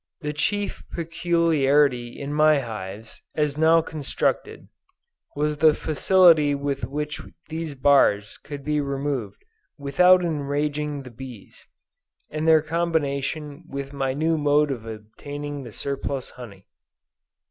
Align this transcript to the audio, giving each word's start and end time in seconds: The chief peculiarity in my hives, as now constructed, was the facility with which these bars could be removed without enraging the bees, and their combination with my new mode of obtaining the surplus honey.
The 0.21 0.33
chief 0.33 0.81
peculiarity 0.89 2.19
in 2.19 2.33
my 2.33 2.57
hives, 2.57 3.21
as 3.35 3.55
now 3.55 3.83
constructed, 3.83 4.67
was 5.35 5.57
the 5.57 5.75
facility 5.75 6.55
with 6.55 6.85
which 6.85 7.21
these 7.49 7.75
bars 7.75 8.39
could 8.43 8.63
be 8.63 8.81
removed 8.81 9.45
without 9.77 10.25
enraging 10.25 11.03
the 11.03 11.11
bees, 11.11 11.67
and 12.31 12.47
their 12.47 12.63
combination 12.63 13.63
with 13.69 13.93
my 13.93 14.15
new 14.15 14.39
mode 14.39 14.71
of 14.71 14.87
obtaining 14.87 15.61
the 15.61 15.71
surplus 15.71 16.31
honey. 16.31 16.65